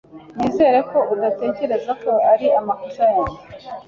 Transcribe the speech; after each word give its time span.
Nizere 0.37 0.79
ko 0.89 0.97
udatekereza 1.13 1.91
ko 2.01 2.11
ari 2.31 2.47
amakosa 2.59 3.01
yanjye. 3.13 3.39